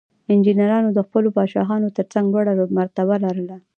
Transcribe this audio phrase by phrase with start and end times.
[0.33, 3.57] انجینرانو د خپلو پادشاهانو ترڅنګ لوړه مرتبه لرله.